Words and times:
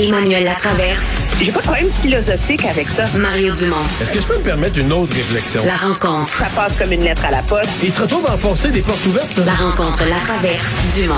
Emmanuel 0.00 0.44
Latraverse. 0.44 1.12
J'ai 1.40 1.52
pas 1.52 1.60
de 1.60 1.64
problème 1.64 1.88
philosophique 2.02 2.64
avec 2.64 2.88
ça. 2.88 3.04
Mario 3.16 3.54
Dumont. 3.54 3.76
Est-ce 4.00 4.10
que 4.10 4.20
je 4.20 4.26
peux 4.26 4.36
me 4.38 4.42
permettre 4.42 4.78
une 4.78 4.92
autre 4.92 5.14
réflexion? 5.14 5.62
La 5.64 5.76
rencontre. 5.76 6.32
Ça 6.34 6.46
passe 6.54 6.72
comme 6.78 6.92
une 6.92 7.02
lettre 7.04 7.24
à 7.24 7.30
la 7.30 7.42
poste. 7.42 7.70
Il 7.82 7.92
se 7.92 8.00
retrouve 8.02 8.26
à 8.26 8.34
enfoncer 8.34 8.70
des 8.70 8.82
portes 8.82 9.04
ouvertes. 9.06 9.36
là. 9.38 9.44
La 9.46 9.54
rencontre, 9.54 10.04
la 10.06 10.16
traverse, 10.18 10.74
Dumont. 10.96 11.14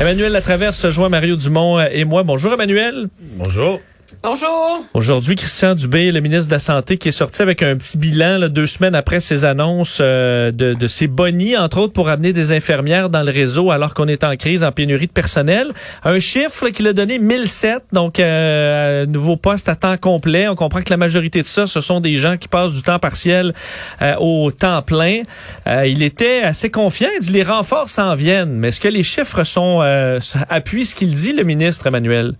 Emmanuel 0.00 0.30
Latraverse 0.32 0.76
se 0.78 0.90
joint 0.90 1.08
Mario 1.08 1.36
Dumont 1.36 1.80
et 1.80 2.04
moi. 2.04 2.22
Bonjour 2.22 2.52
Emmanuel. 2.52 3.08
Bonjour. 3.20 3.80
Bonjour. 4.22 4.84
Aujourd'hui, 4.94 5.36
Christian 5.36 5.74
Dubé, 5.74 6.10
le 6.10 6.20
ministre 6.20 6.48
de 6.48 6.54
la 6.54 6.58
Santé, 6.58 6.96
qui 6.96 7.08
est 7.08 7.12
sorti 7.12 7.42
avec 7.42 7.62
un 7.62 7.76
petit 7.76 7.98
bilan 7.98 8.48
deux 8.48 8.66
semaines 8.66 8.94
après 8.94 9.20
ses 9.20 9.44
annonces 9.44 9.98
euh, 10.00 10.50
de, 10.50 10.74
de 10.74 10.86
ses 10.88 11.06
bonnies, 11.06 11.56
entre 11.56 11.78
autres 11.78 11.92
pour 11.92 12.08
amener 12.08 12.32
des 12.32 12.52
infirmières 12.52 13.10
dans 13.10 13.22
le 13.22 13.30
réseau 13.30 13.70
alors 13.70 13.94
qu'on 13.94 14.08
est 14.08 14.24
en 14.24 14.34
crise, 14.36 14.64
en 14.64 14.72
pénurie 14.72 15.06
de 15.06 15.12
personnel. 15.12 15.72
Un 16.04 16.18
chiffre 16.20 16.68
qu'il 16.70 16.86
a 16.88 16.92
donné 16.92 17.18
1007, 17.18 17.84
donc 17.92 18.18
euh, 18.18 19.06
nouveau 19.06 19.36
poste 19.36 19.68
à 19.68 19.76
temps 19.76 19.96
complet. 19.96 20.48
On 20.48 20.54
comprend 20.54 20.80
que 20.80 20.90
la 20.90 20.96
majorité 20.96 21.42
de 21.42 21.46
ça, 21.46 21.66
ce 21.66 21.80
sont 21.80 22.00
des 22.00 22.14
gens 22.16 22.36
qui 22.36 22.48
passent 22.48 22.74
du 22.74 22.82
temps 22.82 22.98
partiel 22.98 23.54
euh, 24.02 24.14
au 24.18 24.50
temps 24.50 24.82
plein. 24.82 25.22
Euh, 25.66 25.86
il 25.86 26.02
était 26.02 26.42
assez 26.42 26.70
confiant. 26.70 27.08
Il 27.14 27.20
dit 27.20 27.32
les 27.32 27.42
renforts 27.42 27.90
s'en 27.90 28.14
viennent. 28.14 28.54
Mais 28.54 28.68
est-ce 28.68 28.80
que 28.80 28.88
les 28.88 29.02
chiffres 29.02 29.44
sont 29.44 29.80
euh, 29.82 30.18
appuient 30.48 30.86
ce 30.86 30.94
qu'il 30.94 31.12
dit, 31.12 31.32
le 31.32 31.44
ministre 31.44 31.86
Emmanuel? 31.86 32.34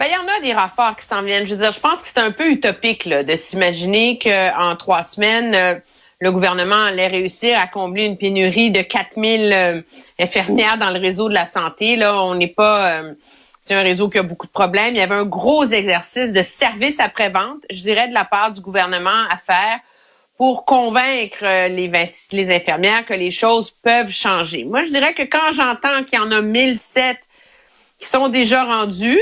Ben, 0.00 0.06
il 0.06 0.14
y 0.14 0.16
en 0.16 0.26
a 0.26 0.40
des 0.40 0.54
renforts 0.54 0.96
qui 0.96 1.04
s'en 1.04 1.20
viennent. 1.20 1.46
Je 1.46 1.54
veux 1.54 1.60
dire, 1.60 1.72
je 1.72 1.78
pense 1.80 2.00
que 2.00 2.08
c'est 2.08 2.20
un 2.20 2.32
peu 2.32 2.50
utopique 2.50 3.04
là, 3.04 3.22
de 3.22 3.36
s'imaginer 3.36 4.18
qu'en 4.18 4.74
trois 4.76 5.02
semaines, 5.02 5.54
euh, 5.54 5.74
le 6.20 6.32
gouvernement 6.32 6.84
allait 6.84 7.08
réussir 7.08 7.58
à 7.58 7.66
combler 7.66 8.06
une 8.06 8.16
pénurie 8.16 8.70
de 8.70 8.80
4000 8.80 9.52
euh, 9.52 9.82
infirmières 10.18 10.78
dans 10.78 10.88
le 10.88 10.98
réseau 10.98 11.28
de 11.28 11.34
la 11.34 11.44
santé. 11.44 11.96
Là, 11.96 12.24
on 12.24 12.34
n'est 12.34 12.48
pas... 12.48 13.02
euh, 13.02 13.12
c'est 13.60 13.74
un 13.74 13.82
réseau 13.82 14.08
qui 14.08 14.16
a 14.16 14.22
beaucoup 14.22 14.46
de 14.46 14.52
problèmes. 14.52 14.94
Il 14.94 14.98
y 14.98 15.02
avait 15.02 15.16
un 15.16 15.26
gros 15.26 15.64
exercice 15.66 16.32
de 16.32 16.42
service 16.42 16.98
après-vente, 16.98 17.58
je 17.68 17.82
dirais, 17.82 18.08
de 18.08 18.14
la 18.14 18.24
part 18.24 18.52
du 18.52 18.62
gouvernement 18.62 19.26
à 19.28 19.36
faire 19.36 19.80
pour 20.38 20.64
convaincre 20.64 21.44
euh, 21.44 21.68
les, 21.68 21.92
les 22.32 22.56
infirmières 22.56 23.04
que 23.04 23.12
les 23.12 23.30
choses 23.30 23.70
peuvent 23.70 24.10
changer. 24.10 24.64
Moi, 24.64 24.82
je 24.84 24.88
dirais 24.88 25.12
que 25.12 25.24
quand 25.24 25.52
j'entends 25.52 26.04
qu'il 26.04 26.18
y 26.18 26.22
en 26.22 26.32
a 26.32 26.40
1007 26.40 27.18
qui 27.98 28.06
sont 28.06 28.30
déjà 28.30 28.64
rendus, 28.64 29.20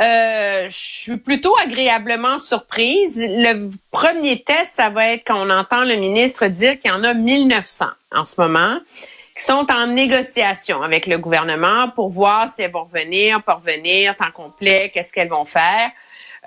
euh, 0.00 0.68
je 0.68 0.76
suis 0.76 1.16
plutôt 1.16 1.56
agréablement 1.58 2.38
surprise. 2.38 3.22
Le 3.26 3.70
premier 3.90 4.42
test, 4.42 4.72
ça 4.74 4.90
va 4.90 5.12
être 5.12 5.24
quand 5.26 5.46
on 5.46 5.50
entend 5.50 5.84
le 5.84 5.96
ministre 5.96 6.46
dire 6.48 6.78
qu'il 6.78 6.90
y 6.90 6.94
en 6.94 7.02
a 7.02 7.14
1900 7.14 7.86
en 8.12 8.24
ce 8.24 8.40
moment 8.40 8.78
qui 9.36 9.44
sont 9.44 9.66
en 9.70 9.86
négociation 9.86 10.82
avec 10.82 11.06
le 11.06 11.18
gouvernement 11.18 11.90
pour 11.90 12.08
voir 12.08 12.48
si 12.48 12.62
elles 12.62 12.72
vont 12.72 12.84
revenir, 12.84 13.42
pas 13.42 13.54
revenir, 13.54 14.16
temps 14.16 14.30
complet, 14.32 14.90
qu'est-ce 14.92 15.12
qu'elles 15.12 15.28
vont 15.28 15.44
faire. 15.44 15.90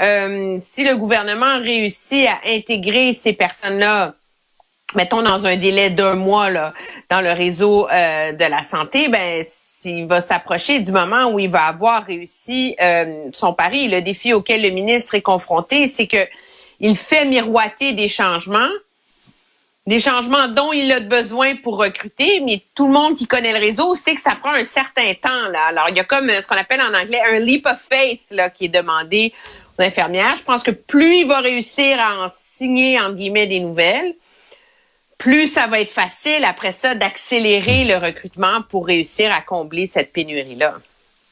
Euh, 0.02 0.58
si 0.60 0.84
le 0.84 0.96
gouvernement 0.96 1.60
réussit 1.60 2.28
à 2.28 2.40
intégrer 2.48 3.14
ces 3.14 3.34
personnes-là 3.34 4.16
mettons 4.96 5.22
dans 5.22 5.46
un 5.46 5.58
délai 5.58 5.90
d'un 5.90 6.16
mois 6.16 6.50
là, 6.50 6.74
dans 7.10 7.22
le 7.22 7.32
réseau 7.32 7.88
euh, 7.90 8.32
de 8.32 8.46
la 8.46 8.64
santé, 8.64 9.08
ben 9.08 9.42
s'il 9.44 10.08
va 10.08 10.22
s'approcher 10.22 10.80
du 10.80 10.92
moment 10.92 11.32
où 11.32 11.40
il 11.40 11.50
va 11.50 11.66
avoir 11.66 12.06
réussi 12.06 12.76
euh, 12.82 13.30
son 13.34 13.54
pari. 13.54 13.88
Le 13.88 14.02
défi 14.02 14.34
auquel 14.34 14.62
le 14.62 14.70
ministre 14.70 15.16
est 15.16 15.22
confronté, 15.22 15.88
c'est 15.88 16.08
que 16.08 16.28
il 16.80 16.96
fait 16.96 17.26
miroiter 17.26 17.94
des 17.94 18.08
changements, 18.08 18.70
des 19.86 20.00
changements 20.00 20.48
dont 20.48 20.72
il 20.72 20.92
a 20.92 21.02
besoin 21.02 21.56
pour 21.58 21.78
recruter, 21.78 22.40
mais 22.42 22.62
tout 22.74 22.88
le 22.88 22.94
monde 22.94 23.18
qui 23.18 23.28
connaît 23.28 23.52
le 23.52 23.60
réseau 23.60 23.96
sait 23.96 24.16
que 24.16 24.22
ça 24.22 24.36
prend 24.36 24.54
un 24.54 24.64
certain 24.64 25.14
temps. 25.14 25.50
Là. 25.52 25.66
Alors, 25.70 25.90
il 25.90 25.98
y 25.98 26.00
a 26.00 26.04
comme 26.04 26.30
euh, 26.30 26.42
ce 26.42 26.48
qu'on 26.48 26.56
appelle 26.56 26.82
en 26.82 26.94
anglais 26.94 27.22
un 27.32 27.40
leap 27.40 27.66
of 27.66 27.80
faith 27.80 28.22
là, 28.32 28.50
qui 28.50 28.66
est 28.66 28.70
demandé 28.70 29.34
aux 29.78 29.82
infirmières. 29.82 30.36
Je 30.38 30.44
pense 30.44 30.64
que 30.64 30.72
plus 30.72 31.20
il 31.20 31.28
va 31.28 31.40
réussir 31.40 32.00
à 32.00 32.26
en 32.26 32.28
signer, 32.30 33.00
entre 33.00 33.16
guillemets, 33.16 33.48
des 33.48 33.60
nouvelles, 33.60 34.16
plus 35.20 35.48
ça 35.48 35.68
va 35.68 35.80
être 35.82 35.92
facile 35.92 36.44
après 36.44 36.72
ça 36.72 36.96
d'accélérer 36.96 37.84
le 37.84 37.96
recrutement 37.98 38.64
pour 38.70 38.88
réussir 38.88 39.32
à 39.32 39.42
combler 39.42 39.86
cette 39.86 40.12
pénurie-là. 40.12 40.80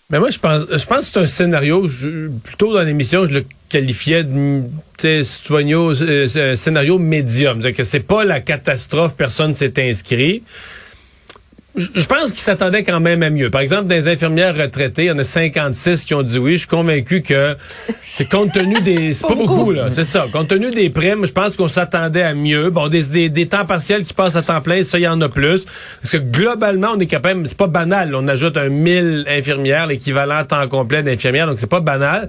Mais 0.09 0.19
moi, 0.19 0.29
je 0.29 0.39
pense, 0.39 0.63
je 0.71 0.85
pense 0.85 1.09
que 1.09 1.13
c'est 1.13 1.19
un 1.19 1.27
scénario, 1.27 1.87
je- 1.89 2.29
plutôt 2.29 2.73
dans 2.73 2.81
l'émission, 2.83 3.25
je 3.25 3.33
le 3.39 3.45
qualifiais 3.67 4.23
de 4.23 4.63
euh, 5.03 6.27
un 6.51 6.55
scénario 6.55 6.97
médium. 6.97 7.61
C'est-à-dire 7.61 7.77
que 7.77 7.83
c'est 7.83 7.99
pas 7.99 8.23
la 8.23 8.39
catastrophe, 8.39 9.15
personne 9.17 9.53
s'est 9.53 9.73
inscrit. 9.89 10.43
Je 11.77 12.05
pense 12.05 12.31
qu'ils 12.31 12.41
s'attendaient 12.41 12.83
quand 12.83 12.99
même 12.99 13.21
à 13.21 13.29
mieux. 13.29 13.51
Par 13.51 13.61
exemple, 13.61 13.85
dans 13.85 13.95
les 13.95 14.07
infirmières 14.07 14.55
retraitées, 14.55 15.03
il 15.03 15.07
y 15.07 15.11
en 15.11 15.17
a 15.19 15.23
56 15.23 16.05
qui 16.05 16.15
ont 16.15 16.23
dit 16.23 16.39
oui. 16.39 16.53
Je 16.53 16.57
suis 16.57 16.67
convaincu 16.67 17.21
que, 17.21 17.55
compte 18.31 18.51
tenu 18.51 18.81
des... 18.81 19.13
C'est 19.13 19.27
pas 19.27 19.35
beaucoup, 19.35 19.71
là. 19.71 19.89
C'est 19.91 20.05
ça. 20.05 20.25
Compte 20.31 20.47
tenu 20.47 20.71
des 20.71 20.89
primes, 20.89 21.25
je 21.25 21.31
pense 21.31 21.55
qu'on 21.55 21.67
s'attendait 21.67 22.23
à 22.23 22.33
mieux. 22.33 22.71
Bon, 22.71 22.87
des, 22.87 23.03
des, 23.03 23.29
des 23.29 23.47
temps 23.47 23.65
partiels 23.65 24.03
qui 24.03 24.13
passent 24.13 24.35
à 24.35 24.41
temps 24.41 24.61
plein, 24.61 24.81
ça, 24.81 24.97
il 24.97 25.03
y 25.03 25.07
en 25.07 25.21
a 25.21 25.29
plus. 25.29 25.65
Parce 26.01 26.11
que 26.11 26.17
globalement, 26.17 26.89
on 26.95 26.99
est 26.99 27.05
capable... 27.05 27.47
C'est 27.47 27.57
pas 27.57 27.67
banal. 27.67 28.15
On 28.15 28.27
ajoute 28.27 28.57
un 28.57 28.69
1000 28.69 29.25
infirmières, 29.27 29.85
l'équivalent 29.85 30.43
temps 30.45 30.67
complet 30.67 31.03
d'infirmières. 31.03 31.45
Donc, 31.45 31.59
c'est 31.59 31.69
pas 31.69 31.81
banal. 31.81 32.27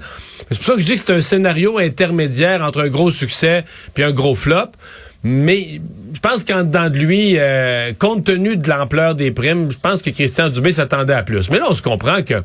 C'est 0.50 0.59
pour 0.59 0.66
ça 0.66 0.75
que 0.75 0.80
je 0.80 0.86
dis 0.86 0.94
que 0.94 1.00
c'est 1.06 1.15
un 1.15 1.22
scénario 1.22 1.78
intermédiaire 1.78 2.62
entre 2.62 2.82
un 2.82 2.88
gros 2.88 3.10
succès 3.10 3.65
puis 3.94 4.04
un 4.04 4.12
gros 4.12 4.34
flop. 4.34 4.72
Mais 5.25 5.81
je 6.15 6.21
pense 6.21 6.45
qu'en 6.45 6.65
dedans 6.65 6.91
de 6.91 6.99
lui, 6.99 7.39
euh, 7.39 7.93
compte 7.99 8.25
tenu 8.25 8.56
de 8.56 8.69
l'ampleur 8.69 9.15
des 9.15 9.31
primes, 9.31 9.71
je 9.71 9.79
pense 9.79 10.03
que 10.03 10.11
Christian 10.11 10.49
Dubé 10.49 10.73
s'attendait 10.73 11.15
à 11.15 11.23
plus. 11.23 11.51
Mais 11.51 11.59
là, 11.59 11.67
on 11.69 11.75
se 11.75 11.83
comprend 11.83 12.23
que 12.23 12.43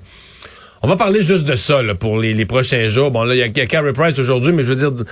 on 0.81 0.88
va 0.88 0.97
parler 0.97 1.22
juste 1.22 1.45
de 1.45 1.56
ça 1.56 1.79
pour 1.97 2.19
les, 2.19 2.45
prochains 2.45 2.89
jours. 2.89 3.09
Bon, 3.09 3.23
là, 3.23 3.35
il 3.35 3.39
y 3.39 3.41
a, 3.62 3.66
Carey 3.66 3.94
Price 3.94 4.19
aujourd'hui, 4.19 4.51
mais 4.51 4.66
je 4.66 4.73
veux 4.73 4.75
dire, 4.75 5.06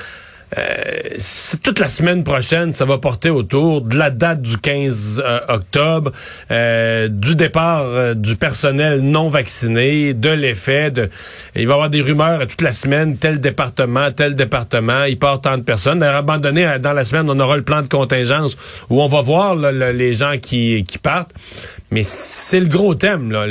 toute 1.64 1.80
la 1.80 1.90
semaine 1.90 2.24
prochaine, 2.24 2.74
ça 2.74 2.86
va 2.86 2.98
porter 2.98 3.30
autour 3.30 3.82
de 3.82 3.98
la 3.98 4.10
date 4.10 4.42
du 4.42 4.58
15 4.58 5.24
euh, 5.26 5.40
octobre, 5.48 6.12
euh, 6.52 7.08
du 7.08 7.36
départ 7.36 7.84
euh, 7.84 8.14
du 8.14 8.36
personnel 8.36 9.02
non 9.02 9.30
vacciné, 9.30 10.14
de 10.14 10.30
l'effet. 10.30 10.92
De, 10.92 11.10
il 11.56 11.68
va 11.68 11.72
y 11.72 11.74
avoir 11.74 11.90
des 11.90 12.02
rumeurs 12.02 12.42
euh, 12.42 12.46
toute 12.46 12.62
la 12.62 12.74
semaine, 12.74 13.18
tel 13.18 13.40
département, 13.40 14.12
tel 14.12 14.36
département, 14.36 15.04
il 15.06 15.18
part 15.18 15.42
tant 15.42 15.58
de 15.58 15.64
personnes. 15.64 16.00
D'ailleurs, 16.00 16.18
abandonné 16.18 16.66
euh, 16.66 16.80
dans 16.80 16.94
la 16.94 17.06
semaine, 17.06 17.30
on 17.30 17.40
aura 17.40 17.56
le 17.56 17.64
plan 17.64 17.82
de 17.82 17.88
contingence 17.88 18.58
où 18.90 19.02
on 19.02 19.08
va 19.08 19.22
voir 19.22 19.56
les 19.56 20.14
gens 20.14 20.38
qui, 20.42 20.86
partent. 21.02 21.32
Mais 21.92 22.04
c'est 22.04 22.60
le 22.60 22.68
gros 22.68 22.96
thème, 22.96 23.32
là, 23.32 23.46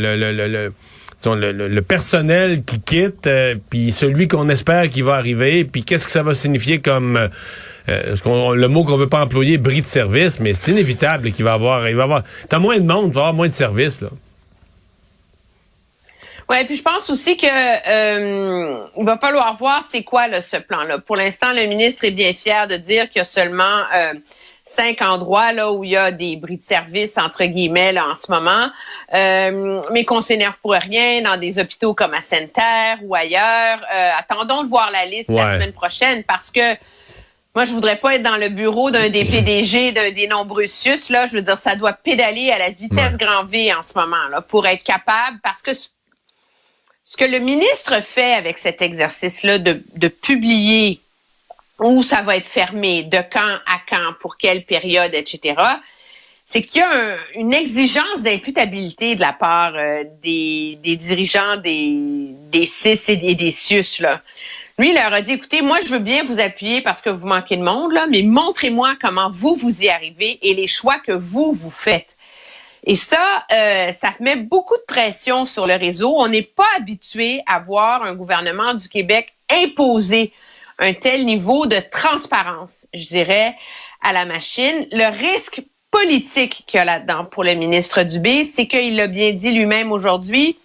le- 1.26 1.52
le, 1.52 1.68
le- 1.68 1.82
personnel 1.82 2.62
qui 2.64 2.80
quitte, 2.80 3.26
euh, 3.26 3.54
puis 3.70 3.92
celui 3.92 4.28
qu'on 4.28 4.48
espère 4.48 4.88
qui 4.88 5.02
va 5.02 5.14
arriver, 5.16 5.64
puis 5.64 5.82
qu'est-ce 5.84 6.06
que 6.06 6.12
ça 6.12 6.22
va 6.22 6.34
signifier 6.34 6.80
comme 6.80 7.16
euh, 7.16 7.28
euh, 7.88 8.54
le 8.54 8.68
mot 8.68 8.84
qu'on 8.84 8.96
veut 8.96 9.08
pas 9.08 9.22
employer, 9.22 9.58
bris 9.58 9.80
de 9.82 9.86
service, 9.86 10.40
mais 10.40 10.54
c'est 10.54 10.70
inévitable 10.72 11.32
qu'il 11.32 11.44
va 11.44 11.52
avoir, 11.54 11.88
il 11.88 11.96
va 11.96 12.04
avoir, 12.04 12.22
t'as 12.48 12.58
moins 12.58 12.78
de 12.78 12.84
monde, 12.86 13.10
tu 13.10 13.14
vas 13.14 13.20
avoir 13.22 13.34
moins 13.34 13.48
de 13.48 13.52
services 13.52 14.00
là. 14.00 14.08
Ouais, 16.48 16.64
puis 16.64 16.74
je 16.74 16.82
pense 16.82 17.08
aussi 17.10 17.36
que 17.36 17.46
euh, 17.46 18.84
il 18.98 19.04
va 19.04 19.18
falloir 19.18 19.56
voir 19.56 19.84
c'est 19.88 20.02
quoi 20.02 20.26
là, 20.26 20.42
ce 20.42 20.56
plan-là. 20.56 20.98
Pour 20.98 21.14
l'instant, 21.14 21.52
le 21.52 21.66
ministre 21.66 22.04
est 22.04 22.10
bien 22.10 22.32
fier 22.32 22.66
de 22.66 22.76
dire 22.76 23.08
qu'il 23.08 23.18
y 23.18 23.22
a 23.22 23.24
seulement 23.24 23.82
euh, 23.94 24.14
cinq 24.64 25.02
endroits 25.02 25.52
là 25.52 25.72
où 25.72 25.84
il 25.84 25.90
y 25.90 25.96
a 25.96 26.12
des 26.12 26.36
bris 26.36 26.58
de 26.58 26.64
service 26.64 27.18
entre 27.18 27.44
guillemets 27.44 27.92
là, 27.92 28.06
en 28.08 28.16
ce 28.16 28.30
moment, 28.30 28.70
euh, 29.14 29.82
mais 29.90 30.04
qu'on 30.04 30.20
s'énerve 30.20 30.56
pour 30.62 30.72
rien 30.72 31.22
dans 31.22 31.36
des 31.36 31.58
hôpitaux 31.58 31.94
comme 31.94 32.14
à 32.14 32.20
Sainte-Terre 32.20 32.98
ou 33.02 33.14
ailleurs. 33.14 33.80
Euh, 33.94 34.10
attendons 34.18 34.62
de 34.62 34.68
voir 34.68 34.90
la 34.90 35.06
liste 35.06 35.30
la 35.30 35.54
semaine 35.54 35.72
prochaine 35.72 36.24
parce 36.24 36.50
que 36.50 36.76
moi, 37.52 37.64
je 37.64 37.72
voudrais 37.72 37.96
pas 37.96 38.14
être 38.14 38.22
dans 38.22 38.36
le 38.36 38.48
bureau 38.48 38.92
d'un 38.92 39.08
des 39.08 39.24
PDG, 39.30 39.90
d'un 39.90 40.12
des 40.12 40.28
nombreux 40.28 40.68
sus, 40.68 41.10
là. 41.10 41.26
Je 41.26 41.32
veux 41.32 41.42
dire, 41.42 41.58
ça 41.58 41.74
doit 41.74 41.92
pédaler 41.92 42.50
à 42.52 42.58
la 42.58 42.70
vitesse 42.70 43.16
grand 43.16 43.44
V 43.44 43.74
en 43.74 43.82
ce 43.82 43.92
moment, 43.96 44.28
là, 44.30 44.40
pour 44.40 44.68
être 44.68 44.84
capable, 44.84 45.40
parce 45.42 45.60
que 45.60 45.74
ce 45.74 45.88
ce 47.10 47.16
que 47.16 47.24
le 47.24 47.40
ministre 47.40 48.04
fait 48.04 48.34
avec 48.34 48.58
cet 48.58 48.82
exercice-là 48.82 49.58
de, 49.58 49.82
de 49.96 50.06
publier 50.06 51.00
où 51.80 52.02
ça 52.02 52.22
va 52.22 52.36
être 52.36 52.46
fermé, 52.46 53.02
de 53.04 53.18
quand 53.32 53.58
à 53.66 53.80
quand, 53.88 54.14
pour 54.20 54.36
quelle 54.36 54.64
période, 54.64 55.12
etc., 55.14 55.54
c'est 56.46 56.62
qu'il 56.62 56.80
y 56.80 56.82
a 56.84 56.90
un- 56.90 57.16
une 57.36 57.54
exigence 57.54 58.22
d'imputabilité 58.22 59.14
de 59.14 59.20
la 59.20 59.32
part 59.32 59.74
euh, 59.76 60.02
des, 60.22 60.76
dirigeants 60.82 61.56
des, 61.56 61.94
des 62.50 62.66
CIS 62.66 63.04
et 63.12 63.16
des, 63.16 63.34
des 63.36 63.52
CIUS. 63.52 64.00
Là. 64.00 64.20
Lui, 64.76 64.88
il 64.90 64.94
leur 64.94 65.12
a 65.12 65.20
dit, 65.20 65.32
écoutez, 65.32 65.62
moi, 65.62 65.78
je 65.84 65.88
veux 65.90 66.00
bien 66.00 66.24
vous 66.24 66.40
appuyer 66.40 66.80
parce 66.82 67.02
que 67.02 67.10
vous 67.10 67.26
manquez 67.26 67.56
de 67.56 67.62
monde, 67.62 67.92
là, 67.92 68.06
mais 68.10 68.22
montrez-moi 68.22 68.94
comment 69.00 69.30
vous, 69.30 69.54
vous 69.54 69.82
y 69.82 69.88
arrivez 69.88 70.38
et 70.42 70.54
les 70.54 70.66
choix 70.66 70.98
que 70.98 71.12
vous, 71.12 71.52
vous 71.52 71.70
faites. 71.70 72.16
Et 72.84 72.96
ça, 72.96 73.44
euh, 73.52 73.92
ça 73.92 74.14
met 74.20 74.36
beaucoup 74.36 74.76
de 74.76 74.84
pression 74.92 75.44
sur 75.44 75.66
le 75.66 75.74
réseau. 75.74 76.14
On 76.16 76.28
n'est 76.28 76.42
pas 76.42 76.66
habitué 76.78 77.42
à 77.46 77.60
voir 77.60 78.02
un 78.02 78.14
gouvernement 78.14 78.74
du 78.74 78.88
Québec 78.88 79.32
imposer 79.50 80.32
un 80.80 80.94
tel 80.94 81.24
niveau 81.26 81.66
de 81.66 81.78
transparence, 81.92 82.86
je 82.94 83.06
dirais, 83.06 83.54
à 84.02 84.12
la 84.12 84.24
machine. 84.24 84.88
Le 84.90 85.10
risque 85.16 85.62
politique 85.90 86.64
qu'il 86.66 86.78
y 86.78 86.80
a 86.80 86.84
là-dedans 86.84 87.26
pour 87.26 87.44
le 87.44 87.54
ministre 87.54 88.02
Dubé, 88.02 88.44
c'est 88.44 88.66
qu'il 88.66 88.96
l'a 88.96 89.06
bien 89.06 89.32
dit 89.32 89.52
lui-même 89.52 89.92
aujourd'hui, 89.92 90.58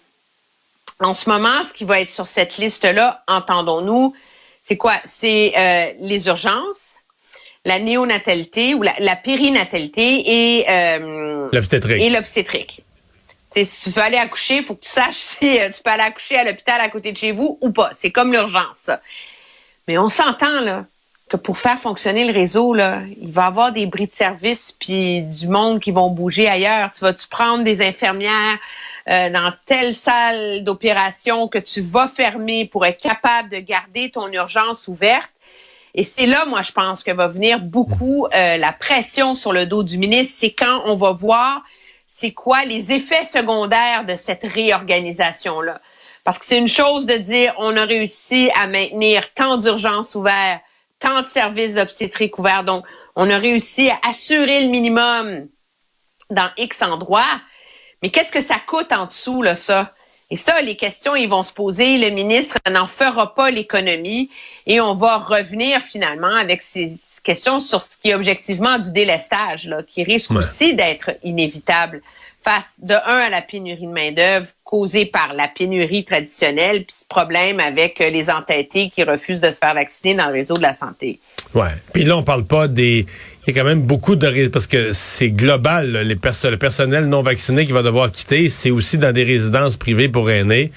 En 1.00 1.12
ce 1.12 1.28
moment, 1.28 1.62
ce 1.62 1.74
qui 1.74 1.84
va 1.84 2.00
être 2.00 2.10
sur 2.10 2.26
cette 2.26 2.56
liste-là, 2.56 3.22
entendons-nous, 3.28 4.14
c'est 4.64 4.78
quoi? 4.78 4.94
C'est 5.04 5.52
euh, 5.56 5.92
les 6.00 6.26
urgences, 6.26 6.94
la 7.66 7.78
néonatalité 7.78 8.74
ou 8.74 8.82
la, 8.82 8.94
la 8.98 9.14
périnatalité 9.16 10.58
et 10.58 10.70
euh, 10.70 11.48
L'obstétrique. 11.52 12.82
et 13.54 13.64
Si 13.66 13.90
tu 13.90 13.96
veux 13.96 14.02
aller 14.02 14.16
accoucher, 14.16 14.56
il 14.56 14.64
faut 14.64 14.74
que 14.74 14.84
tu 14.84 14.88
saches 14.88 15.14
si 15.16 15.60
euh, 15.60 15.70
tu 15.70 15.82
peux 15.82 15.90
aller 15.90 16.04
accoucher 16.04 16.36
à 16.36 16.44
l'hôpital 16.44 16.80
à 16.80 16.88
côté 16.88 17.12
de 17.12 17.18
chez 17.18 17.32
vous 17.32 17.58
ou 17.60 17.72
pas. 17.72 17.90
C'est 17.92 18.10
comme 18.10 18.32
l'urgence. 18.32 18.88
Mais 19.88 19.98
on 19.98 20.08
s'entend 20.08 20.60
là 20.60 20.84
que 21.28 21.36
pour 21.36 21.58
faire 21.58 21.78
fonctionner 21.78 22.24
le 22.24 22.32
réseau 22.32 22.72
là, 22.72 23.00
il 23.20 23.30
va 23.30 23.44
y 23.44 23.46
avoir 23.46 23.72
des 23.72 23.86
bris 23.86 24.06
de 24.06 24.12
service 24.12 24.72
puis 24.72 25.22
du 25.22 25.48
monde 25.48 25.80
qui 25.80 25.90
vont 25.90 26.08
bouger 26.10 26.48
ailleurs. 26.48 26.92
Tu 26.92 27.00
vas 27.00 27.14
tu 27.14 27.26
prendre 27.28 27.64
des 27.64 27.84
infirmières 27.84 28.58
euh, 29.08 29.30
dans 29.30 29.52
telle 29.66 29.94
salle 29.94 30.64
d'opération 30.64 31.48
que 31.48 31.58
tu 31.58 31.80
vas 31.80 32.08
fermer 32.08 32.66
pour 32.66 32.86
être 32.86 33.00
capable 33.00 33.48
de 33.48 33.58
garder 33.58 34.10
ton 34.10 34.30
urgence 34.32 34.88
ouverte? 34.88 35.30
Et 35.94 36.04
c'est 36.04 36.26
là, 36.26 36.44
moi, 36.44 36.62
je 36.62 36.72
pense 36.72 37.02
que 37.02 37.10
va 37.10 37.26
venir 37.26 37.58
beaucoup 37.58 38.26
euh, 38.26 38.56
la 38.58 38.72
pression 38.72 39.34
sur 39.34 39.52
le 39.52 39.64
dos 39.64 39.82
du 39.82 39.96
ministre. 39.96 40.36
C'est 40.38 40.52
quand 40.52 40.82
on 40.84 40.94
va 40.94 41.12
voir 41.12 41.62
c'est 42.16 42.32
quoi 42.32 42.64
les 42.64 42.92
effets 42.92 43.24
secondaires 43.24 44.04
de 44.06 44.16
cette 44.16 44.44
réorganisation-là. 44.44 45.80
Parce 46.26 46.38
que 46.40 46.44
c'est 46.44 46.58
une 46.58 46.68
chose 46.68 47.06
de 47.06 47.14
dire 47.14 47.54
on 47.56 47.76
a 47.76 47.84
réussi 47.84 48.50
à 48.60 48.66
maintenir 48.66 49.32
tant 49.32 49.56
d'urgences 49.58 50.14
ouvertes, 50.16 50.60
tant 50.98 51.22
de 51.22 51.28
services 51.28 51.74
d'obstétrique 51.74 52.36
ouverts. 52.38 52.64
Donc, 52.64 52.84
on 53.14 53.30
a 53.30 53.38
réussi 53.38 53.88
à 53.90 53.98
assurer 54.08 54.64
le 54.64 54.68
minimum 54.68 55.46
dans 56.30 56.50
X 56.58 56.82
endroits. 56.82 57.40
Mais 58.02 58.10
qu'est-ce 58.10 58.32
que 58.32 58.42
ça 58.42 58.56
coûte 58.66 58.92
en 58.92 59.06
dessous, 59.06 59.40
là, 59.40 59.54
ça? 59.54 59.94
Et 60.28 60.36
ça, 60.36 60.60
les 60.60 60.76
questions, 60.76 61.14
ils 61.14 61.28
vont 61.28 61.44
se 61.44 61.52
poser. 61.52 61.96
Le 61.96 62.10
ministre 62.10 62.58
n'en 62.68 62.88
fera 62.88 63.32
pas 63.32 63.50
l'économie 63.52 64.28
et 64.66 64.80
on 64.80 64.94
va 64.94 65.18
revenir 65.18 65.80
finalement 65.82 66.34
avec 66.34 66.62
ces 66.62 66.96
questions 67.22 67.60
sur 67.60 67.82
ce 67.82 67.96
qui 67.96 68.10
est 68.10 68.14
objectivement 68.14 68.80
du 68.80 68.90
délestage, 68.90 69.68
là, 69.68 69.84
qui 69.84 70.02
risque 70.02 70.32
Ouais. 70.32 70.38
aussi 70.38 70.74
d'être 70.74 71.10
inévitable 71.22 72.02
face 72.46 72.78
de 72.80 72.94
un 72.94 73.26
à 73.26 73.30
la 73.30 73.42
pénurie 73.42 73.86
de 73.86 73.92
main 73.92 74.12
d'œuvre 74.12 74.46
causée 74.62 75.06
par 75.06 75.32
la 75.34 75.48
pénurie 75.48 76.04
traditionnelle, 76.04 76.84
puis 76.86 76.96
ce 77.00 77.04
problème 77.08 77.60
avec 77.60 78.00
euh, 78.00 78.10
les 78.10 78.30
entêtés 78.30 78.90
qui 78.90 79.02
refusent 79.02 79.40
de 79.40 79.50
se 79.50 79.58
faire 79.58 79.74
vacciner 79.74 80.14
dans 80.14 80.26
le 80.26 80.32
réseau 80.32 80.54
de 80.54 80.62
la 80.62 80.74
santé. 80.74 81.18
Ouais. 81.54 81.70
Puis 81.92 82.04
là, 82.04 82.16
on 82.16 82.22
parle 82.22 82.44
pas 82.44 82.68
des. 82.68 83.06
Il 83.46 83.54
y 83.54 83.58
a 83.58 83.60
quand 83.60 83.68
même 83.68 83.82
beaucoup 83.82 84.16
de 84.16 84.48
parce 84.48 84.66
que 84.66 84.92
c'est 84.92 85.30
global. 85.30 85.96
les 85.98 86.16
perso- 86.16 86.50
le 86.50 86.56
personnel 86.56 87.06
non 87.06 87.22
vacciné 87.22 87.64
qui 87.66 87.72
va 87.72 87.82
devoir 87.82 88.10
quitter, 88.10 88.48
c'est 88.48 88.70
aussi 88.70 88.98
dans 88.98 89.12
des 89.12 89.24
résidences 89.24 89.76
privées 89.76 90.08
pour 90.08 90.30
aînés. 90.30 90.72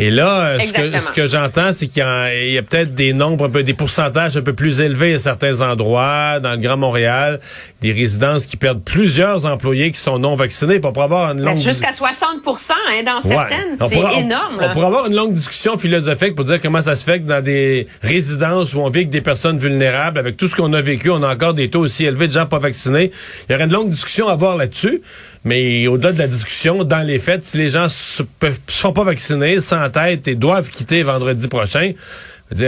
Et 0.00 0.10
là, 0.10 0.50
euh, 0.50 0.58
ce 0.60 0.72
que, 0.72 1.00
ce 1.00 1.10
que 1.10 1.26
j'entends, 1.26 1.72
c'est 1.72 1.88
qu'il 1.88 1.98
y 1.98 2.02
a, 2.02 2.60
a 2.60 2.62
peut-être 2.62 2.94
des 2.94 3.12
nombres, 3.12 3.46
un 3.46 3.50
peu, 3.50 3.64
des 3.64 3.74
pourcentages 3.74 4.36
un 4.36 4.42
peu 4.42 4.52
plus 4.52 4.80
élevés 4.80 5.14
à 5.14 5.18
certains 5.18 5.60
endroits, 5.60 6.38
dans 6.38 6.52
le 6.52 6.58
Grand 6.58 6.76
Montréal, 6.76 7.40
des 7.80 7.90
résidences 7.90 8.46
qui 8.46 8.56
perdent 8.56 8.84
plusieurs 8.84 9.44
employés 9.44 9.90
qui 9.90 9.98
sont 9.98 10.20
non 10.20 10.36
vaccinés. 10.36 10.78
Pour 10.78 11.02
avoir 11.02 11.32
une 11.32 11.38
Ben, 11.38 11.46
longue 11.46 11.56
Jusqu'à 11.56 11.92
60 11.92 12.28
hein, 12.46 13.02
dans 13.04 13.20
certaines, 13.20 13.74
On 13.80 13.88
c'est 13.88 13.96
on- 13.96 14.18
énorme. 14.20 14.60
On, 14.60 14.70
pourrait 14.72 14.86
avoir 14.86 15.06
une 15.06 15.16
longue 15.16 15.32
discussion 15.32 15.76
philosophique 15.76 16.36
pour 16.36 16.44
dire 16.44 16.60
comment 16.60 16.80
ça 16.80 16.94
se 16.94 17.02
fait 17.02 17.18
que 17.18 17.26
dans 17.26 17.42
des 17.42 17.88
résidences 18.00 18.74
où 18.74 18.78
on 18.78 18.90
vit 18.90 19.00
avec 19.00 19.10
des 19.10 19.20
personnes 19.20 19.58
vulnérables, 19.58 20.20
avec 20.20 20.36
tout 20.36 20.46
ce 20.46 20.54
qu'on 20.54 20.74
a 20.74 20.80
vécu, 20.80 21.10
on 21.10 21.24
a 21.24 21.34
encore 21.34 21.54
des 21.54 21.70
taux 21.70 21.80
aussi 21.80 22.04
élevés 22.04 22.28
de 22.28 22.32
gens 22.34 22.46
pas 22.46 22.60
vaccinés. 22.60 23.10
Il 23.48 23.52
y 23.52 23.54
aurait 23.56 23.64
une 23.64 23.72
longue 23.72 23.90
discussion 23.90 24.28
à 24.28 24.34
avoir 24.34 24.56
là-dessus, 24.56 25.02
mais 25.44 25.88
au-delà 25.88 26.12
de 26.12 26.18
la 26.18 26.28
discussion, 26.28 26.84
dans 26.84 27.04
les 27.04 27.18
faits, 27.18 27.42
si 27.42 27.56
les 27.56 27.70
gens 27.70 27.88
se 27.88 28.22
sont 28.68 28.92
pas 28.92 29.02
vaccinés, 29.04 29.60
sans 29.60 29.87
et 30.26 30.34
doivent 30.34 30.70
quitter 30.70 31.02
vendredi 31.02 31.48
prochain, 31.48 31.92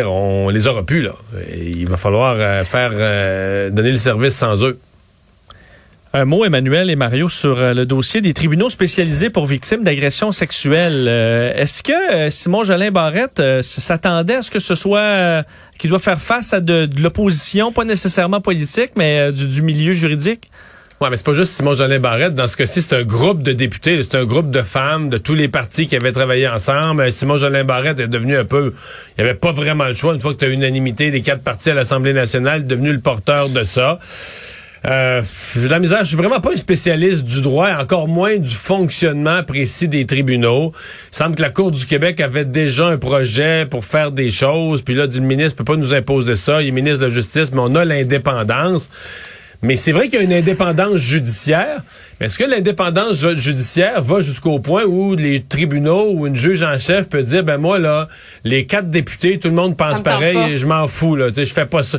on 0.07 0.49
les 0.51 0.67
aura 0.67 0.85
plus 0.85 1.03
là. 1.03 1.13
Il 1.49 1.89
va 1.89 1.97
falloir 1.97 2.37
euh, 2.39 2.65
faire 2.65 2.91
euh, 2.93 3.71
donner 3.71 3.93
le 3.93 3.99
service 3.99 4.35
sans 4.35 4.63
eux. 4.63 4.79
Un 6.13 6.25
mot, 6.25 6.45
Emmanuel 6.45 6.91
et 6.91 6.97
Mario, 6.97 7.29
sur 7.29 7.59
euh, 7.59 7.73
le 7.73 7.87
dossier 7.87 8.21
des 8.21 8.35
tribunaux 8.35 8.69
spécialisés 8.69 9.31
pour 9.31 9.47
victimes 9.47 9.85
d'agressions 9.85 10.33
sexuelles. 10.33 11.07
Est-ce 11.07 11.83
que 11.83 12.31
Simon 12.31 12.65
Jolin 12.65 12.91
Barrette 12.91 13.63
s'attendait 13.63 14.35
à 14.35 14.43
ce 14.43 14.51
que 14.51 14.59
ce 14.59 14.75
soit 14.75 15.45
qu'il 15.79 15.91
doit 15.91 16.01
faire 16.01 16.21
face 16.21 16.53
à 16.53 16.61
de, 16.61 16.89
l'opposition, 17.01 17.73
pas 17.73 17.85
nécessairement 17.85 18.41
politique, 18.41 18.93
mais 18.97 19.33
du 19.33 19.63
milieu 19.63 19.95
juridique? 19.95 20.51
Ouais, 21.03 21.09
mais 21.09 21.17
c'est 21.17 21.25
pas 21.25 21.33
juste 21.33 21.55
Simon 21.55 21.73
Jolin 21.73 21.99
Barrette. 21.99 22.35
Dans 22.35 22.47
ce 22.47 22.59
cas-ci, 22.59 22.83
c'est 22.83 22.95
un 22.95 23.05
groupe 23.05 23.43
de 23.43 23.53
députés, 23.53 24.03
c'est 24.03 24.17
un 24.17 24.27
groupe 24.27 24.51
de 24.51 24.61
femmes 24.61 25.09
de 25.09 25.17
tous 25.17 25.35
les 25.35 25.49
partis 25.49 25.87
qui 25.87 25.97
avaient 25.97 26.13
travaillé 26.13 26.47
ensemble. 26.47 27.01
Euh, 27.01 27.11
Simon 27.11 27.39
Jolin 27.39 27.65
Barrette 27.65 27.99
est 28.01 28.07
devenu 28.07 28.37
un 28.37 28.45
peu, 28.45 28.75
il 29.17 29.23
avait 29.23 29.33
pas 29.33 29.51
vraiment 29.51 29.87
le 29.87 29.95
choix. 29.95 30.13
Une 30.13 30.21
fois 30.21 30.35
que 30.35 30.41
tu 30.41 30.45
as 30.45 30.49
unanimité 30.49 31.11
des 31.11 31.23
quatre 31.23 31.43
partis 31.43 31.71
à 31.71 31.75
l'Assemblée 31.75 32.13
nationale, 32.13 32.67
devenu 32.67 32.93
le 32.93 33.01
porteur 33.01 33.49
de 33.49 33.65
ça. 33.65 33.99
Euh, 34.85 35.23
j'ai 35.55 35.69
de 35.69 35.71
la 35.71 35.79
misère. 35.79 36.01
Je 36.01 36.09
suis 36.09 36.19
vraiment 36.19 36.41
pas 36.41 36.53
un 36.53 36.57
spécialiste 36.57 37.25
du 37.25 37.41
droit, 37.41 37.71
encore 37.81 38.07
moins 38.07 38.37
du 38.37 38.55
fonctionnement 38.55 39.43
précis 39.43 39.89
des 39.89 40.05
tribunaux. 40.05 40.75
Il 41.15 41.17
semble 41.17 41.35
que 41.35 41.41
la 41.41 41.49
Cour 41.49 41.71
du 41.71 41.87
Québec 41.87 42.21
avait 42.21 42.45
déjà 42.45 42.89
un 42.89 42.99
projet 42.99 43.65
pour 43.65 43.87
faire 43.87 44.13
des 44.13 44.31
choses. 44.31 44.83
Puis 44.83 44.95
là, 44.95 45.07
dit, 45.07 45.21
le 45.21 45.25
ministre 45.25 45.57
peut 45.57 45.65
pas 45.65 45.77
nous 45.77 45.95
imposer 45.95 46.37
ça. 46.37 46.61
Il 46.61 46.69
est 46.69 46.73
ministre 46.73 47.01
de 47.01 47.07
la 47.07 47.15
Justice, 47.15 47.53
mais 47.53 47.61
on 47.63 47.75
a 47.75 47.87
l'indépendance. 47.87 48.91
Mais 49.63 49.77
c'est 49.77 49.93
vrai 49.93 50.09
qu'il 50.09 50.19
y 50.19 50.23
a 50.23 50.25
une 50.25 50.33
indépendance 50.33 50.97
judiciaire. 50.97 51.83
Mais 52.19 52.27
est-ce 52.27 52.39
que 52.39 52.45
l'indépendance 52.45 53.21
ju- 53.21 53.39
judiciaire 53.39 54.01
va 54.03 54.23
jusqu'au 54.23 54.59
point 54.59 54.85
où 54.85 55.15
les 55.15 55.43
tribunaux 55.43 56.13
ou 56.13 56.27
une 56.27 56.37
juge 56.37 56.63
en 56.63 56.79
chef 56.79 57.09
peut 57.09 57.23
dire, 57.23 57.45
ben 57.45 57.59
moi, 57.59 57.79
là, 57.79 58.09
les 58.45 58.65
quatre 58.65 58.89
députés, 58.91 59.39
tout 59.39 59.49
le 59.49 59.55
monde 59.55 59.77
pense 59.77 60.03
pareil 60.03 60.35
pas. 60.35 60.49
et 60.49 60.57
je 60.57 60.65
m'en 60.67 60.89
fous, 60.89 61.15
là. 61.15 61.29
Je 61.37 61.45
fais 61.45 61.67
pas 61.67 61.83
ça. 61.83 61.99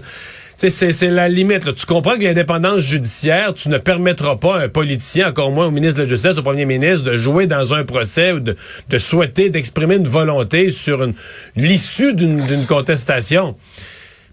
C'est, 0.57 0.69
c'est 0.69 1.09
la 1.09 1.27
limite. 1.27 1.65
Là. 1.65 1.73
Tu 1.73 1.87
comprends 1.87 2.17
que 2.17 2.23
l'indépendance 2.23 2.81
judiciaire, 2.81 3.53
tu 3.55 3.67
ne 3.69 3.79
permettras 3.79 4.35
pas 4.35 4.57
à 4.57 4.63
un 4.65 4.69
politicien, 4.69 5.29
encore 5.29 5.49
moins 5.49 5.65
au 5.65 5.71
ministre 5.71 5.97
de 5.97 6.03
la 6.03 6.07
Justice, 6.09 6.37
au 6.37 6.43
premier 6.43 6.65
ministre, 6.65 7.03
de 7.03 7.17
jouer 7.17 7.47
dans 7.47 7.73
un 7.73 7.83
procès 7.83 8.31
ou 8.31 8.39
de, 8.39 8.55
de 8.89 8.97
souhaiter, 8.99 9.49
d'exprimer 9.49 9.95
une 9.95 10.07
volonté 10.07 10.69
sur 10.69 11.03
une, 11.03 11.13
l'issue 11.55 12.13
d'une 12.13 12.65
contestation. 12.67 13.55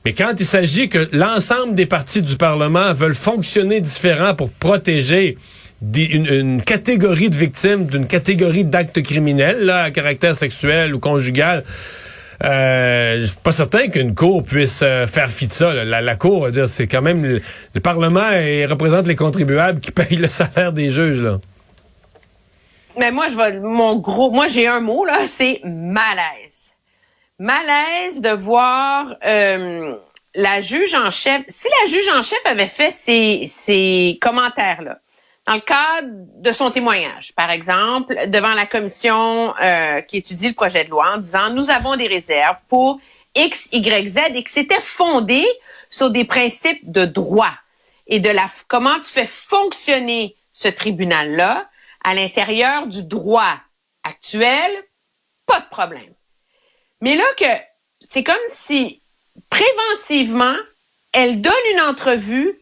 Mais 0.05 0.13
quand 0.13 0.35
il 0.39 0.47
s'agit 0.47 0.89
que 0.89 1.09
l'ensemble 1.13 1.75
des 1.75 1.87
partis 1.87 2.23
du 2.23 2.37
Parlement 2.37 2.93
veulent 2.95 3.15
fonctionner 3.15 3.81
différent 3.81 4.35
pour 4.35 4.51
protéger 4.51 5.37
une, 5.83 6.63
catégorie 6.63 7.31
de 7.31 7.37
victimes 7.37 7.87
d'une 7.87 8.07
catégorie 8.07 8.65
d'actes 8.65 9.03
criminels 9.03 9.65
là, 9.65 9.83
à 9.83 9.91
caractère 9.91 10.35
sexuel 10.35 10.95
ou 10.95 10.99
conjugal, 10.99 11.65
euh, 12.45 13.21
je 13.21 13.27
suis 13.27 13.37
pas 13.43 13.53
certain 13.53 13.89
qu'une 13.89 14.15
cour 14.15 14.45
puisse 14.45 14.81
euh, 14.83 15.07
faire 15.07 15.31
fi 15.31 15.49
de 15.49 15.53
ça. 15.53 15.73
la 15.85 16.17
cour, 16.17 16.43
va 16.43 16.51
dire, 16.51 16.69
c'est 16.69 16.87
quand 16.87 17.03
même 17.03 17.25
le, 17.25 17.41
le 17.75 17.81
Parlement 17.81 18.31
et 18.31 18.65
représente 18.67 19.09
les 19.09 19.17
contribuables 19.17 19.81
qui 19.81 19.91
payent 19.91 20.17
le 20.17 20.29
salaire 20.29 20.73
des 20.73 20.91
juges. 20.91 21.21
Là. 21.21 21.39
Mais 22.99 23.13
moi, 23.13 23.29
je 23.29 23.37
vais, 23.37 23.61
mon 23.61 23.97
gros, 23.97 24.31
moi, 24.31 24.49
j'ai 24.49 24.67
un 24.67 24.81
mot, 24.81 25.05
là, 25.05 25.21
c'est 25.27 25.61
malaise. 25.65 26.73
Malaise 27.39 28.21
de 28.21 28.31
voir, 28.31 29.15
euh, 29.25 29.97
la 30.35 30.61
juge 30.61 30.95
en 30.95 31.11
chef, 31.11 31.43
si 31.47 31.69
la 31.83 31.91
juge 31.91 32.09
en 32.09 32.23
chef 32.23 32.41
avait 32.45 32.67
fait 32.67 32.91
ces, 32.91 33.45
ces 33.47 34.19
commentaires-là, 34.21 34.99
dans 35.47 35.55
le 35.55 35.61
cadre 35.61 36.09
de 36.11 36.53
son 36.53 36.73
témoignage, 36.73 37.33
par 37.37 37.51
exemple, 37.51 38.29
devant 38.29 38.55
la 38.55 38.67
commission 38.67 39.55
euh, 39.63 40.01
qui 40.03 40.17
étudie 40.17 40.49
le 40.49 40.55
projet 40.55 40.85
de 40.85 40.91
loi 40.91 41.15
en 41.15 41.19
disant 41.19 41.51
nous 41.51 41.71
avons 41.71 41.97
des 41.97 42.09
réserves 42.09 42.59
pour 42.69 43.01
X, 43.37 43.69
Y, 43.73 44.09
Z 44.09 44.19
et 44.35 44.43
que 44.43 44.51
c'était 44.51 44.81
fondé 44.81 45.47
sur 45.91 46.11
des 46.11 46.25
principes 46.25 46.91
de 46.91 47.05
droit 47.05 47.55
et 48.09 48.19
de 48.19 48.31
la 48.31 48.47
comment 48.67 48.99
tu 48.99 49.13
fais 49.13 49.27
fonctionner 49.27 50.37
ce 50.51 50.67
tribunal-là 50.67 51.71
à 52.03 52.15
l'intérieur 52.15 52.89
du 52.89 53.05
droit 53.05 53.57
actuel, 54.03 54.71
pas 55.47 55.61
de 55.61 55.69
problème. 55.71 56.15
Mais 57.01 57.17
là 57.17 57.25
que 57.37 57.45
c'est 58.11 58.25
comme 58.25 58.37
si 58.49 59.03
préventivement, 59.51 60.57
elle 61.13 61.41
donne 61.41 61.53
une 61.75 61.81
entrevue 61.83 62.61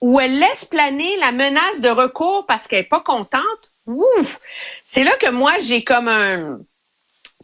où 0.00 0.20
elle 0.20 0.38
laisse 0.38 0.64
planer 0.64 1.16
la 1.18 1.32
menace 1.32 1.80
de 1.80 1.88
recours 1.88 2.44
parce 2.46 2.66
qu'elle 2.66 2.80
est 2.80 2.88
pas 2.88 3.00
contente. 3.00 3.42
Ouf! 3.86 4.38
C'est 4.84 5.04
là 5.04 5.12
que 5.16 5.30
moi 5.30 5.52
j'ai 5.60 5.84
comme 5.84 6.08
un 6.08 6.60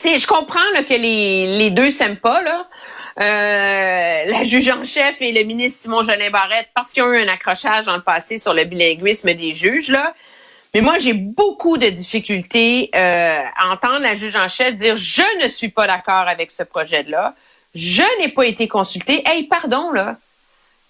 tu 0.01 0.09
sais, 0.09 0.19
je 0.19 0.27
comprends 0.27 0.59
là, 0.73 0.83
que 0.83 0.95
les, 0.95 1.59
les 1.59 1.71
deux 1.71 1.93
s'aiment 1.93 2.17
pas 2.17 2.43
là. 2.43 2.69
Euh, 3.21 4.31
la 4.31 4.43
juge 4.45 4.71
en 4.71 4.85
chef 4.85 5.21
et 5.21 5.33
le 5.33 5.45
ministre 5.45 5.83
Simon 5.83 6.03
Jolin 6.03 6.31
Barrette 6.31 6.71
parce 6.75 6.93
qu'ils 6.93 7.03
ont 7.03 7.13
eu 7.13 7.19
un 7.19 7.29
accrochage 7.29 7.85
dans 7.85 7.97
le 7.97 8.03
passé 8.03 8.39
sur 8.39 8.55
le 8.55 8.65
bilinguisme 8.65 9.35
des 9.35 9.55
juges 9.55 9.91
là. 9.91 10.15
Mais 10.75 10.81
moi, 10.81 10.99
j'ai 10.99 11.13
beaucoup 11.13 11.77
de 11.77 11.89
difficultés 11.89 12.91
euh, 12.95 13.43
à 13.57 13.71
entendre 13.71 13.99
la 13.99 14.17
juge 14.17 14.35
en 14.37 14.49
chef 14.49 14.75
dire 14.75 14.97
je 14.97 15.45
ne 15.45 15.49
suis 15.49 15.69
pas 15.69 15.87
d'accord 15.87 16.27
avec 16.29 16.51
ce 16.51 16.63
projet-là. 16.63 17.35
Je 17.75 18.03
n'ai 18.19 18.29
pas 18.29 18.47
été 18.47 18.69
consultée. 18.69 19.23
Hey, 19.27 19.45
pardon 19.45 19.93
là. 19.93 20.17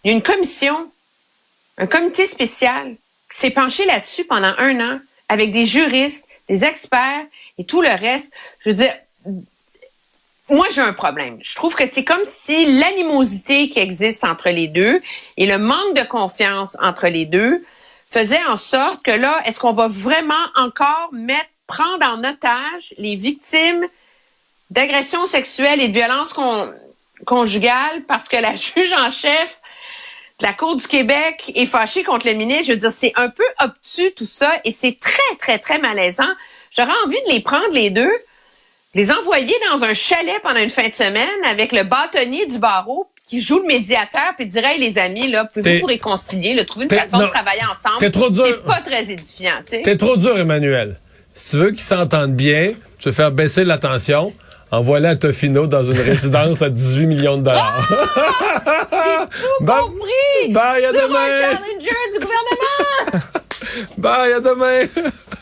Il 0.05 0.11
y 0.11 0.15
a 0.15 0.17
une 0.17 0.23
commission, 0.23 0.91
un 1.79 1.87
comité 1.87 2.27
spécial 2.27 2.97
qui 3.33 3.39
s'est 3.39 3.51
penché 3.51 3.85
là-dessus 3.85 4.25
pendant 4.25 4.55
un 4.59 4.81
an 4.81 5.01
avec 5.29 5.53
des 5.53 5.67
juristes, 5.67 6.27
les 6.49 6.65
experts 6.65 7.25
et 7.59 7.65
tout 7.65 7.83
le 7.83 7.89
reste. 7.89 8.33
Je 8.61 8.71
veux 8.71 8.77
dire, 8.77 8.95
moi, 10.49 10.67
j'ai 10.73 10.81
un 10.81 10.93
problème. 10.93 11.39
Je 11.43 11.55
trouve 11.55 11.75
que 11.75 11.87
c'est 11.89 12.05
comme 12.05 12.25
si 12.27 12.79
l'animosité 12.79 13.69
qui 13.71 13.79
existe 13.79 14.23
entre 14.23 14.51
les 14.51 14.69
deux 14.69 15.01
et 15.37 15.47
le 15.47 15.59
manque 15.59 15.97
de 15.97 16.03
confiance 16.03 16.77
entre 16.81 17.09
les 17.09 17.27
deux 17.27 17.65
faisait 18.13 18.45
en 18.47 18.57
sorte 18.57 19.03
que 19.03 19.11
là, 19.11 19.41
est-ce 19.47 19.59
qu'on 19.59 19.73
va 19.73 19.89
vraiment 19.89 20.35
encore 20.57 21.09
mettre, 21.13 21.49
prendre 21.67 22.05
en 22.07 22.23
otage 22.23 22.95
les 22.99 23.17
victimes 23.17 23.87
d'agressions 24.71 25.27
sexuelles 25.27 25.81
et 25.81 25.89
de 25.89 25.95
violences 25.95 26.35
conjugales 27.25 28.03
parce 28.07 28.29
que 28.29 28.37
la 28.37 28.55
juge 28.57 28.93
en 28.93 29.11
chef 29.11 29.59
de 30.39 30.47
la 30.47 30.53
Cour 30.53 30.77
du 30.77 30.87
Québec 30.87 31.53
est 31.55 31.67
fâchée 31.67 32.05
contre 32.05 32.27
le 32.27 32.35
ministre? 32.35 32.67
Je 32.67 32.73
veux 32.73 32.79
dire, 32.79 32.93
c'est 32.93 33.13
un 33.17 33.31
peu 33.31 33.45
obtus 33.61 34.13
tout 34.15 34.27
ça 34.27 34.61
et 34.65 34.73
c'est 34.73 34.99
très, 35.01 35.37
très, 35.39 35.59
très 35.59 35.79
malaisant. 35.79 36.33
J'aurais 36.77 36.93
envie 37.07 37.23
de 37.27 37.33
les 37.33 37.41
prendre 37.41 37.73
les 37.73 37.91
deux, 37.91 38.13
les 38.95 39.11
envoyer 39.11 39.55
dans 39.71 39.85
un 39.85 39.95
chalet 39.95 40.41
pendant 40.43 40.61
une 40.61 40.71
fin 40.71 40.89
de 40.89 40.95
semaine 40.95 41.45
avec 41.45 41.73
le 41.73 41.85
bâtonnier 41.85 42.47
du 42.47 42.59
barreau 42.59 43.09
qui 43.33 43.41
joue 43.41 43.61
le 43.61 43.67
médiateur 43.67 44.35
puis 44.37 44.45
dirait 44.45 44.75
hey, 44.75 44.79
les 44.79 44.99
amis 44.99 45.27
là 45.31 45.47
pouvez-vous 45.47 45.81
vous 45.81 45.87
réconcilier 45.87 46.53
le 46.53 46.67
trouver 46.67 46.85
une 46.85 46.91
façon 46.91 47.17
de 47.17 47.29
travailler 47.29 47.63
ensemble? 47.63 47.97
c'est 47.99 48.11
trop 48.11 48.29
dur. 48.29 48.45
C'est 48.45 48.67
pas 48.67 48.83
très 48.85 49.11
édifiant 49.11 49.55
tu 49.65 49.77
sais. 49.77 49.83
T'es 49.83 49.97
trop 49.97 50.19
dur 50.19 50.37
Emmanuel. 50.39 50.97
Si 51.33 51.53
tu 51.53 51.57
veux 51.57 51.71
qu'ils 51.71 51.81
s'entendent 51.81 52.37
bien 52.37 52.75
tu 52.99 53.09
veux 53.09 53.15
faire 53.15 53.31
baisser 53.33 53.65
la 53.65 53.79
tension 53.79 54.35
envoie-la 54.71 55.11
à 55.11 55.17
Tofino 55.17 55.67
dans 55.67 55.83
une 55.83 55.99
résidence 55.99 56.61
à 56.61 56.69
18 56.69 57.07
millions 57.07 57.39
de 57.39 57.45
dollars. 57.45 57.89
Ah! 58.95 59.27
tout 59.31 59.65
compris! 59.65 60.53
Bye 60.53 60.85
à 60.85 60.91
Sur 60.93 61.09
demain. 61.09 61.21
un 61.21 61.41
challenger 61.41 61.91
du 62.13 62.19
gouvernement! 62.21 63.29
Bye 63.97 64.33
à 64.35 64.41
demain 64.41 64.83